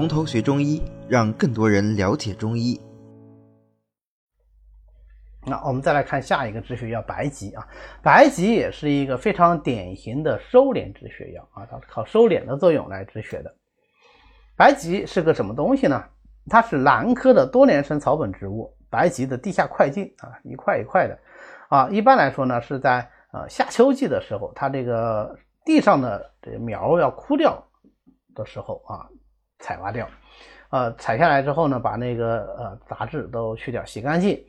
[0.00, 2.80] 从头学中医，让更多人了解中医。
[5.44, 7.68] 那我们再来看下一个止血药白及啊，
[8.02, 13.54] 白及也是一个非常典型的收敛止血药啊，它是靠收敛的作用来止血的。
[14.56, 16.02] 白及是个什么东西呢？
[16.48, 21.18] 它是兰科的多年生草本植物，白及的地下块茎啊，一块一块的
[21.68, 21.90] 啊。
[21.90, 27.62] 一般来说呢，是在呃夏秋季的时候，它这个地上的这个苗要枯掉
[28.34, 29.06] 的时候啊，
[29.60, 30.08] 采挖掉，
[30.70, 34.44] 呃，采下来之后呢，把那个呃杂质都去掉，洗干净。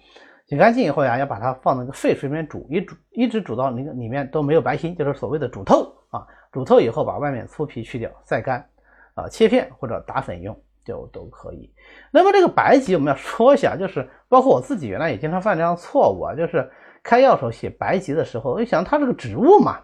[0.48, 6.28] 洗干净以后呀，要把它放那个沸水里面煮，一煮一直煮到那个里面都没有白心，就是所谓的煮透啊。
[6.52, 8.68] 煮透以后，把外面粗皮去掉，晒干，
[9.14, 10.54] 啊，切片或者打粉用
[10.84, 11.73] 就都可以。
[12.12, 16.70] 那么这个白芨我们要说一下，就是包括我自己原来也经常犯这样错误啊，就是
[17.02, 19.80] 开药时候写白芨的时候，我想它这个植物嘛，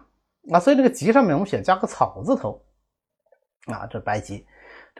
[0.52, 2.62] 啊，所以这个芨上面我们写加个草字头，
[3.68, 4.44] 啊，这白芨，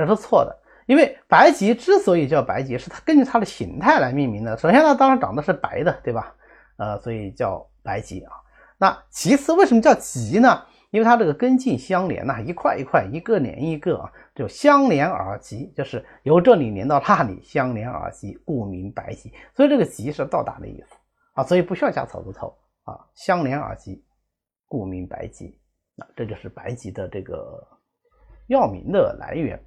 [0.07, 0.57] 这是错的。
[0.87, 4.57] 因为白及之所以叫白及，是它根据它的形态来命名的。
[4.57, 6.35] 首先呢，当然长得是白的，对吧？
[6.79, 8.33] 呃，所以叫白及啊。
[8.79, 10.65] 那其次，为什么叫及呢？
[10.91, 19.31] 因为它这个根茎相连呐，一块一块，一个连一个啊，就相连而及，就是由这里连到那里，相连而及，故名白及。
[19.55, 20.97] 所以这个及是到达的意思
[21.35, 24.03] 啊，所以不需要加草字头啊，相连而及，
[24.67, 25.61] 故名白及。
[25.95, 27.63] 那这就是白及的这个
[28.47, 29.63] 药名的来源。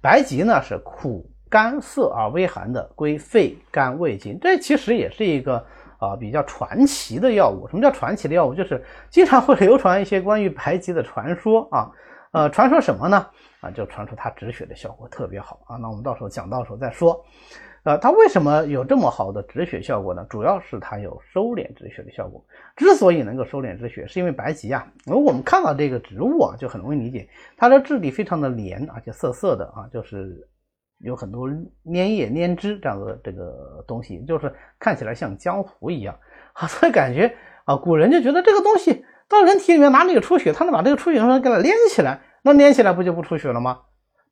[0.00, 4.38] 白及呢是苦甘涩而微寒的，归肺肝胃经。
[4.40, 5.64] 这其实也是一个
[5.98, 7.66] 啊比较传奇的药物。
[7.68, 8.54] 什么叫传奇的药物？
[8.54, 11.90] 就是经常会流传一些关于白及的传说啊。
[12.32, 13.26] 呃，传说什么呢？
[13.60, 15.76] 啊，就传说它止血的效果特别好啊。
[15.76, 17.24] 那我们到时候讲到时候再说。
[17.86, 20.26] 呃，它为什么有这么好的止血效果呢？
[20.28, 22.44] 主要是它有收敛止血的效果。
[22.74, 30.36] 之所以能够收敛止血，是因为白及啊，如果我们看到这个植物啊，就很容易理解，它的质地非常的黏，而且涩涩的啊，就是
[30.98, 31.48] 有很多
[31.84, 36.18] 粘液、粘汁这样的这个东西，就是看起来像浆糊一样
[36.54, 37.32] 啊， 所以感觉
[37.66, 43.82] 啊，古人就觉得这个东西到人体里面哪里有出血，他能把这个出血东西给它连起来，那连起来不就不出血了吗？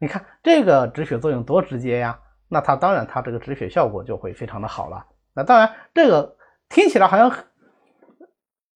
[0.00, 2.18] 你看这个止血作用多直接呀！
[2.54, 5.04] 那它当然，它这个止血效果就会非常的好了。
[5.34, 6.36] 那当然，这个
[6.68, 7.44] 听起来好像很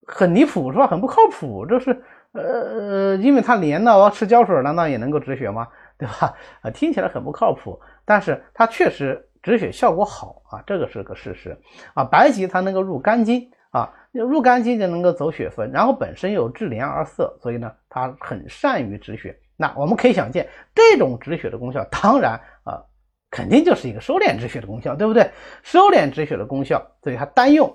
[0.04, 0.84] 很离谱，是吧？
[0.88, 1.64] 很不靠谱。
[1.64, 2.02] 这是
[2.32, 5.68] 呃，因为它连了，吃胶水难道也能够止血吗？
[5.96, 6.34] 对吧？
[6.62, 11.56] 啊，听起来很不靠谱，但是它确实止血效果好啊，这个是个事实
[11.94, 12.02] 啊。
[12.02, 19.38] 白及它能够入肝经啊，入肝经就能够走血分，然后本身有治廉而涩，所以呢，它很善于止血。
[19.56, 22.82] 那我们可以想见，这种止血的功效，当然啊。
[23.30, 25.30] 肯定就是一个收敛止血的功效，对不对？
[25.62, 27.74] 收敛止血的功效，所以它单用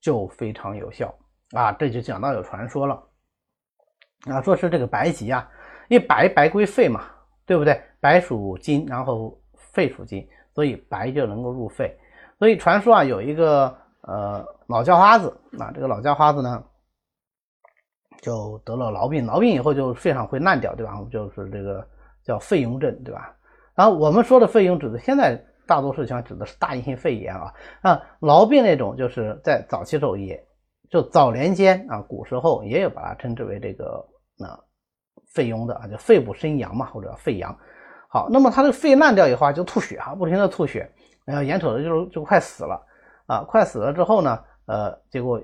[0.00, 1.14] 就非常有效
[1.52, 1.72] 啊！
[1.72, 3.02] 这就讲到有传说了
[4.28, 5.48] 啊，说是这个白及啊，
[5.88, 7.08] 因为白白归肺嘛，
[7.44, 7.80] 对不对？
[8.00, 11.96] 白属金，然后肺属金，所以白就能够入肺。
[12.38, 16.62] 所以传说啊，有一个呃老叫花子啊，这个老叫花子呢，
[18.20, 20.92] 就得了痨病，痨病以后就肺上会烂掉，对吧？
[21.10, 21.88] 就是这个
[22.24, 23.35] 叫肺痈症，对吧？
[23.76, 27.52] 然后我们说的肺痈指的，现在大多数情况指的是大阴性肺炎啊。
[27.82, 30.42] 啊，痨病那种就是在早期时候也
[30.88, 34.02] 就早年间啊，古时候也有把它称之为这个
[34.38, 34.58] 啊
[35.34, 37.54] 肺痈的啊，就肺部生阳嘛，或者肺阳。
[38.08, 40.90] 好，那么他这个肺烂掉以后啊，就吐血啊，不停的吐血，
[41.26, 42.82] 然后眼瞅着就就快死了
[43.26, 45.38] 啊，快死了之后呢，呃，结果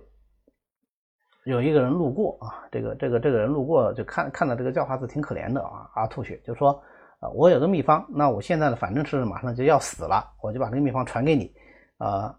[1.45, 6.83] 有一个人路过啊，这个这个这个人路过就看看到这个叫花子挺可怜的啊啊吐血，就说。
[7.23, 11.55] 啊，我有个秘方，那我现在呢，反正是马上就要死了，我就把这个秘方传给你，
[11.99, 12.37] 啊，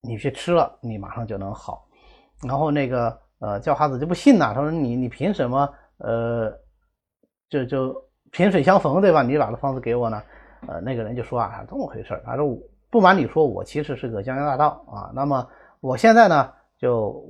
[0.00, 1.86] 你去吃了，你马上就能好。
[2.42, 5.68] 然后那个呃叫花子就不信呐，他说你你凭什么
[5.98, 6.50] 呃
[7.50, 7.94] 就就
[8.32, 9.22] 萍水相逢对吧？
[9.22, 10.22] 你把这方子给我呢？
[10.66, 12.58] 呃那个人就说啊这么回事他说
[12.90, 15.12] 不瞒你说，我其实是个江洋大盗啊。
[15.14, 15.46] 那么
[15.80, 17.22] 我现在呢就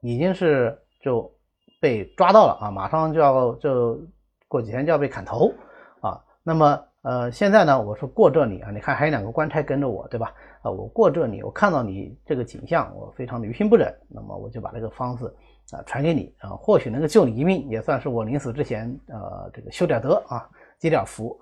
[0.00, 1.30] 已经是就
[1.78, 4.00] 被抓到了啊，马上就要就
[4.48, 5.52] 过几天就要被砍头。
[6.00, 10.32] 啊那么，呃，现在呢，我说过这里啊，你看还有两个官差跟着我，对吧？
[10.62, 15.34] 啊，我过这里，我看到你这个景象，我非常的于心不忍，那么我就把这个方子
[15.72, 20.48] 啊传给你啊，或许能够救你一命，也算是我临死之前呃这个修点德啊，
[20.78, 21.36] 积点福。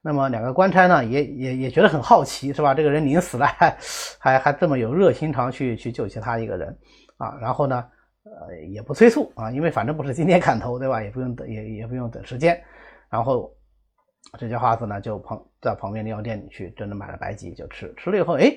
[0.00, 2.72] 那么两个官差呢，也也也觉得很好奇，是吧？
[2.72, 3.76] 这个人临死了，还
[4.20, 6.68] 还还这么有热心肠去去救其他一个人
[7.16, 7.84] 啊，然后呢，
[8.22, 11.02] 呃，也不催促啊，因为反正不是今天砍头，对吧？
[11.02, 12.62] 也不用等，也也不用等时间，
[13.10, 13.52] 然后。
[14.38, 18.50] 这些花子呢，就旁在旁边的药店里去，真的买了白芨就吃，吃了以后，哎，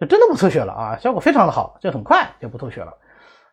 [0.00, 2.92] 就真的不吐血了啊，效果非常的好，就很快就不吐血了。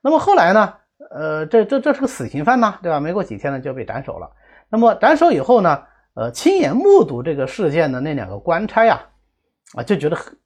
[0.02, 0.74] 那么后来呢，
[1.12, 3.00] 呃，这这这是个死刑犯呐，对吧？
[3.00, 4.30] 没过几天呢就被斩首了。
[4.70, 5.84] 那么斩首以后呢，
[6.16, 9.02] 呃亲眼目睹这个事件的那两个官差呀，
[9.76, 10.38] 啊就觉得很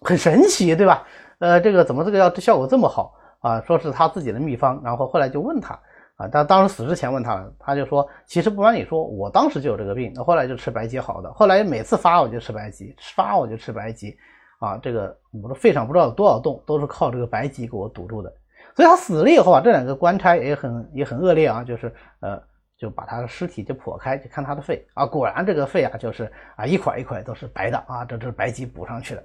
[0.00, 1.06] 很神奇，对吧？
[1.38, 3.60] 呃，这个怎么这个药效果这么好啊？
[3.62, 5.78] 说是他自己的秘方，然后后来就问他
[6.20, 14.14] 啊，他当时死之前问他了，他就说，其实不瞒你说，我当时就有这个病，那后来就吃白芨好的，后来每次发我就吃白及，发我就吃白芨，
[14.58, 18.30] 啊，这个我的肺上不知道有多少洞，都是靠这个白芨给我堵住的。
[18.76, 21.90] 所以他死了以后啊，这两个官差也很也很恶劣啊，就是
[22.20, 22.38] 呃，
[22.76, 29.24] 就把他的尸体就剖开，就看他的肺啊，果然这个肺啊，就是啊一块一块都是白的啊，这是白芨补上去的。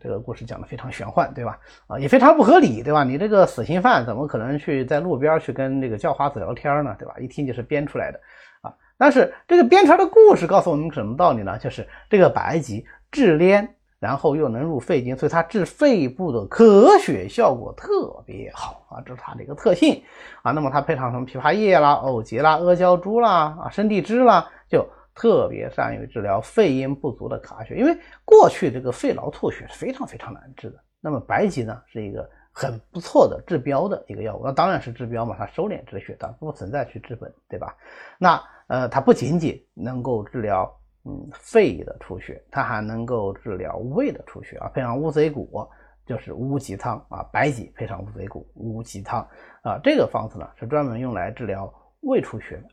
[0.00, 1.58] 这个故事讲的非常玄幻，对吧？
[1.86, 3.04] 啊，也非常不合理，对吧？
[3.04, 6.94] 你这个死刑犯怎么可能去在路边去跟这个叫花子聊天呢？
[6.98, 7.14] 对吧？
[7.18, 8.20] 一听就是编出来的
[8.62, 8.74] 啊。
[8.96, 11.58] 但是这个编出来的故事告诉我们什么道理呢？
[11.58, 13.74] 就是这个白及治连。
[14.00, 20.00] 然后又能入肺经，所以它治肺部的咳血效果特别好啊，这是它的一个特性
[20.40, 20.52] 啊。
[20.52, 24.88] 那么它配上什么枇杷叶啦、藕节啦、阿胶珠啦、啊生地枝啦，就
[25.18, 27.74] 特别善于治疗肺阴不足的卡血。
[27.74, 34.42] 因为过去这个肺痨吐血是非常非常难治的，那么白芨呢是一个很不错的治标的一个药物。
[34.44, 37.76] 那当然是治标嘛，它收敛止血，它不存在去治本，对吧？
[38.16, 40.72] 那呃，它不仅仅能够治疗。
[41.04, 44.68] 嗯，肺的出血，它还能够治疗胃的出血啊。
[44.74, 45.66] 配上乌贼骨
[46.04, 49.26] 就是乌鸡汤啊，白芨配上乌贼骨乌鸡汤
[49.62, 52.64] 啊，这个方子呢是专门用来治疗胃出血的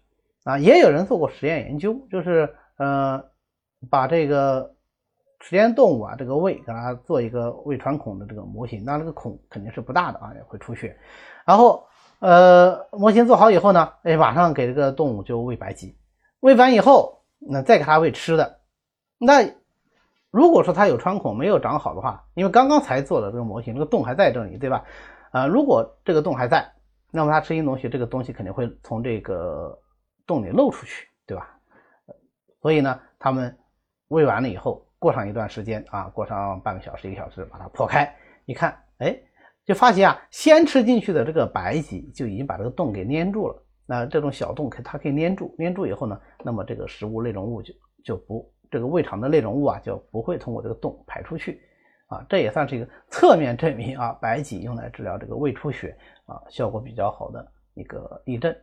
[0.46, 0.58] 啊。
[0.58, 3.22] 也有人做过实验研究，就是呃
[3.90, 4.74] 把这个
[5.42, 10.98] 实验动物啊这个胃给它做一个胃穿孔的这个模型，那这个孔肯定是不大的啊，也会出血。
[11.44, 11.86] 然后
[12.20, 15.98] 呃模型做好以后呢，哎马上给这个动物就喂白鸡，
[16.40, 17.14] 喂完以后。
[17.48, 18.60] 那再给它喂吃的，
[19.20, 19.44] 那
[20.32, 24.84] 如果说它有穿孔没有长好的话，因为刚刚才做的这个模型，这个洞还在这里，对吧？
[25.30, 26.74] 啊，如果这个洞还在，
[27.12, 29.78] 那么它吃新东西，这个东西肯定会从这个
[30.26, 31.60] 洞里漏出去，对吧？
[32.62, 33.56] 所以呢，他们
[34.08, 38.12] 喂完了以后，过上一段时间啊，过上半个小时一个小时，把它破开，
[38.46, 39.16] 一看，哎，
[39.64, 43.64] 就发现啊，先吃进去的这个白及就已经把这个洞给粘住了。
[43.86, 47.74] 那这种小洞可它可以粘住，粘住以后呢，那么这个食物内容物就
[48.04, 51.62] 就不这个胃肠的内容物啊就不会通过这个洞排出去，
[52.08, 55.96] 啊，这也算是一个侧面证明啊，白及用来治疗这个胃出血
[56.26, 58.56] 啊效果比较好的一个例证。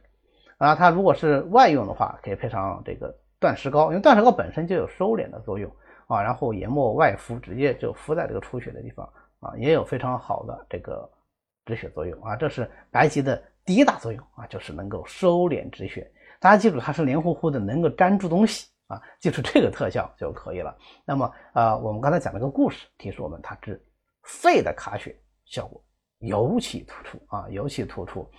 [0.62, 5.68] 啊，它如果是外用的话，可以配上这个断石膏，因为断石膏本身就有收敛的作用
[6.06, 9.04] 啊，然后研末外敷，直接就敷在这个出血的地方
[9.40, 11.10] 啊，也有非常好的这个
[11.66, 13.42] 止血作用啊，这是白芨的。
[13.64, 16.08] 第一大作用啊，就是能够收敛止血。
[16.38, 20.76] 大家记住，它是黏糊糊的，能够粘住东西啊，记住这个特效就可以了。
[21.04, 23.84] 那么啊，我们刚才讲了个故事，提示我们它治
[24.22, 25.82] 肺的卡血效果
[26.18, 28.30] 尤其突出啊，尤其突出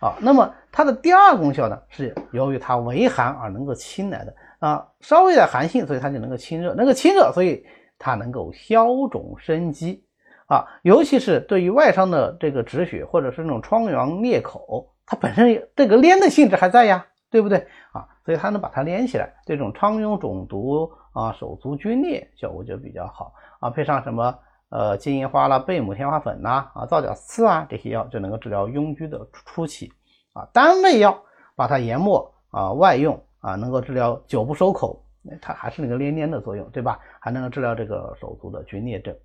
[0.00, 0.16] 啊。
[0.20, 7.64] 那么它的第二功效呢，是由于它为寒而能够清来的啊，稍微的寒性，所以它就能够清热，能够清热，所以
[7.98, 10.04] 它能够消肿生肌。
[10.46, 17.58] 啊，尤其是对于外伤的这个止血，或者是那种疮疡裂口，它本身这个粘的性质还在呀，对不对
[17.92, 18.04] 啊？
[18.24, 23.70] 所以它能把它连起来，这种疮痈肿毒啊、手足皲裂效果就比较好啊。
[23.70, 24.36] 配上什么
[24.70, 29.92] 呃金银花啦、贝母天花粉呐、啊皂角刺啊这些药，就能够治疗痈疽的初期
[30.32, 30.48] 啊。
[30.52, 31.22] 单味药
[31.54, 35.04] 把它研末啊外用啊，能够治疗久不收口，
[35.42, 36.98] 它还是那个黏黏的作用，对吧？
[37.20, 39.16] 还能够治疗这个手足的皲裂症。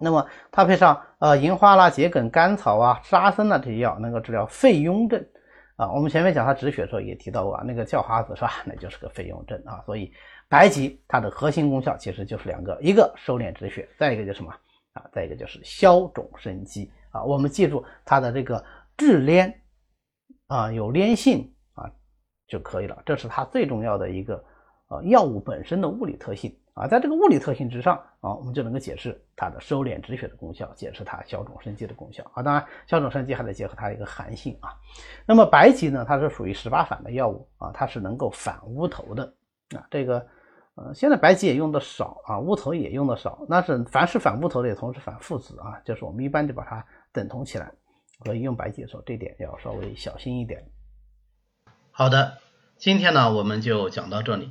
[0.00, 5.24] 那么它配上呃银花啦、桔梗、甘草啊、沙参啊这些药，能够治疗肺痈症
[5.76, 5.90] 啊。
[5.92, 8.62] 我们前面讲它止血的时候也提到过啊，那个叫花子是吧？
[8.66, 9.82] 那就是个肺用症啊。
[9.86, 10.12] 所以
[10.48, 14.52] 白及它的核心功效其实就是两个，一个收敛止血，再一个就是什么
[14.92, 15.04] 啊？
[15.12, 17.22] 再一个就是消肿生肌啊。
[17.24, 18.64] 我们记住它的这个
[18.96, 19.54] 治粘
[20.46, 21.90] 啊，有粘性啊
[22.46, 23.02] 就可以了。
[23.04, 24.44] 这是它最重要的一个
[24.88, 26.56] 呃药物本身的物理特性。
[26.74, 32.42] 啊，在这个物理特性之上啊，我们就能够解释它的收敛止血的功效，解释它消肿生肌的功效啊。
[32.42, 34.74] 当然，消肿生肌还得结合它一个寒性啊。
[35.24, 39.24] 那么白及呢，它是属于十八反的药物啊，它是能够反乌头的
[39.76, 39.86] 啊。
[39.88, 40.26] 这个
[40.74, 43.46] 呃，现在白及也用的少啊，乌头也用的少。
[43.48, 47.70] 那是凡是反乌头的，也同时反附子啊，就是我们一般就把它等同起来。
[48.24, 50.64] 所以用白及的时候，这点要稍微小心一点。
[51.92, 52.38] 好的，
[52.76, 54.50] 今天呢，我们就讲到这里。